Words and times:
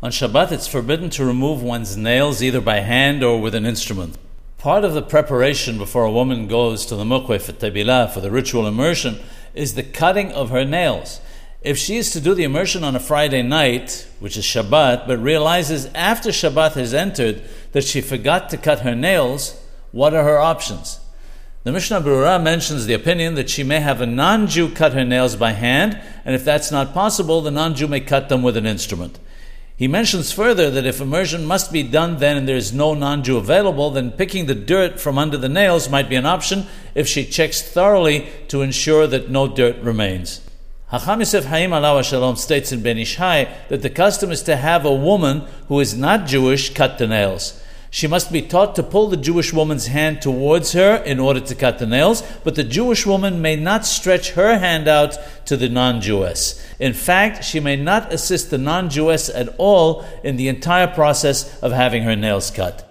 On 0.00 0.12
Shabbat, 0.12 0.52
it's 0.52 0.68
forbidden 0.68 1.10
to 1.10 1.24
remove 1.24 1.60
one's 1.60 1.96
nails 1.96 2.40
either 2.40 2.60
by 2.60 2.78
hand 2.78 3.24
or 3.24 3.40
with 3.40 3.52
an 3.56 3.66
instrument. 3.66 4.16
Part 4.56 4.84
of 4.84 4.94
the 4.94 5.02
preparation 5.02 5.76
before 5.76 6.04
a 6.04 6.12
woman 6.12 6.46
goes 6.46 6.86
to 6.86 6.94
the 6.94 7.02
mikveh 7.02 7.40
for 7.40 7.50
tebilah, 7.50 8.08
for 8.12 8.20
the 8.20 8.30
ritual 8.30 8.68
immersion, 8.68 9.18
is 9.54 9.74
the 9.74 9.82
cutting 9.82 10.30
of 10.30 10.50
her 10.50 10.64
nails. 10.64 11.20
If 11.62 11.78
she 11.78 11.96
is 11.96 12.12
to 12.12 12.20
do 12.20 12.32
the 12.34 12.44
immersion 12.44 12.84
on 12.84 12.94
a 12.94 13.00
Friday 13.00 13.42
night, 13.42 14.06
which 14.20 14.36
is 14.36 14.44
Shabbat, 14.44 15.08
but 15.08 15.18
realizes 15.18 15.86
after 15.96 16.30
Shabbat 16.30 16.74
has 16.74 16.94
entered 16.94 17.42
that 17.72 17.82
she 17.82 18.00
forgot 18.00 18.50
to 18.50 18.56
cut 18.56 18.80
her 18.80 18.94
nails, 18.94 19.60
what 19.90 20.14
are 20.14 20.22
her 20.22 20.38
options? 20.38 21.00
The 21.64 21.72
Mishnah 21.72 22.02
Berurah 22.02 22.40
mentions 22.40 22.86
the 22.86 22.94
opinion 22.94 23.34
that 23.34 23.50
she 23.50 23.64
may 23.64 23.80
have 23.80 24.00
a 24.00 24.06
non 24.06 24.46
Jew 24.46 24.70
cut 24.70 24.92
her 24.92 25.04
nails 25.04 25.34
by 25.34 25.50
hand, 25.52 26.00
and 26.24 26.36
if 26.36 26.44
that's 26.44 26.70
not 26.70 26.94
possible, 26.94 27.40
the 27.40 27.50
non 27.50 27.74
Jew 27.74 27.88
may 27.88 27.98
cut 27.98 28.28
them 28.28 28.44
with 28.44 28.56
an 28.56 28.64
instrument. 28.64 29.18
He 29.78 29.86
mentions 29.86 30.32
further 30.32 30.72
that 30.72 30.86
if 30.86 31.00
immersion 31.00 31.46
must 31.46 31.72
be 31.72 31.84
done 31.84 32.16
then 32.16 32.36
and 32.36 32.48
there 32.48 32.56
is 32.56 32.72
no 32.72 32.94
non 32.94 33.22
Jew 33.22 33.36
available, 33.36 33.90
then 33.90 34.10
picking 34.10 34.46
the 34.46 34.54
dirt 34.56 34.98
from 34.98 35.16
under 35.16 35.36
the 35.36 35.48
nails 35.48 35.88
might 35.88 36.08
be 36.08 36.16
an 36.16 36.26
option 36.26 36.66
if 36.96 37.06
she 37.06 37.24
checks 37.24 37.62
thoroughly 37.62 38.28
to 38.48 38.62
ensure 38.62 39.06
that 39.06 39.30
no 39.30 39.46
dirt 39.46 39.76
remains. 39.76 40.40
Hacham 40.90 41.20
Yosef 41.20 41.44
Haim 41.44 41.70
Alaw 41.70 42.02
Shalom 42.02 42.34
states 42.34 42.72
in 42.72 42.82
Ben 42.82 42.98
Ish 42.98 43.16
Hai 43.16 43.54
that 43.68 43.82
the 43.82 43.88
custom 43.88 44.32
is 44.32 44.42
to 44.42 44.56
have 44.56 44.84
a 44.84 44.92
woman 44.92 45.42
who 45.68 45.78
is 45.78 45.96
not 45.96 46.26
Jewish 46.26 46.74
cut 46.74 46.98
the 46.98 47.06
nails. 47.06 47.62
She 47.90 48.06
must 48.06 48.32
be 48.32 48.42
taught 48.42 48.74
to 48.76 48.82
pull 48.82 49.08
the 49.08 49.16
Jewish 49.16 49.52
woman's 49.52 49.86
hand 49.86 50.20
towards 50.20 50.72
her 50.72 50.96
in 50.96 51.18
order 51.18 51.40
to 51.40 51.54
cut 51.54 51.78
the 51.78 51.86
nails, 51.86 52.22
but 52.44 52.54
the 52.54 52.64
Jewish 52.64 53.06
woman 53.06 53.40
may 53.40 53.56
not 53.56 53.86
stretch 53.86 54.32
her 54.32 54.58
hand 54.58 54.88
out 54.88 55.16
to 55.46 55.56
the 55.56 55.68
non 55.68 56.00
Jewess. 56.00 56.62
In 56.78 56.92
fact, 56.92 57.44
she 57.44 57.60
may 57.60 57.76
not 57.76 58.12
assist 58.12 58.50
the 58.50 58.58
non 58.58 58.90
Jewess 58.90 59.28
at 59.28 59.54
all 59.58 60.04
in 60.22 60.36
the 60.36 60.48
entire 60.48 60.88
process 60.88 61.58
of 61.60 61.72
having 61.72 62.02
her 62.02 62.16
nails 62.16 62.50
cut. 62.50 62.87